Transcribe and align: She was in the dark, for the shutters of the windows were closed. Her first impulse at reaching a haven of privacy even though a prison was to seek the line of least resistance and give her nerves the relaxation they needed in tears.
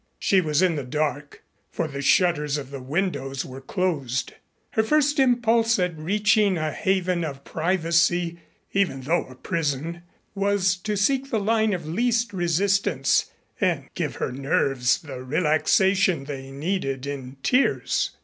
She 0.17 0.41
was 0.41 0.63
in 0.63 0.77
the 0.77 0.83
dark, 0.83 1.43
for 1.69 1.87
the 1.87 2.01
shutters 2.01 2.57
of 2.57 2.71
the 2.71 2.81
windows 2.81 3.45
were 3.45 3.61
closed. 3.61 4.33
Her 4.71 4.81
first 4.81 5.19
impulse 5.19 5.77
at 5.77 5.95
reaching 5.95 6.57
a 6.57 6.71
haven 6.71 7.23
of 7.23 7.43
privacy 7.43 8.39
even 8.73 9.01
though 9.01 9.25
a 9.25 9.35
prison 9.35 10.01
was 10.33 10.75
to 10.77 10.97
seek 10.97 11.29
the 11.29 11.39
line 11.39 11.71
of 11.75 11.85
least 11.87 12.33
resistance 12.33 13.27
and 13.59 13.89
give 13.93 14.15
her 14.15 14.31
nerves 14.31 14.97
the 14.99 15.21
relaxation 15.21 16.23
they 16.23 16.49
needed 16.49 17.05
in 17.05 17.37
tears. 17.43 18.09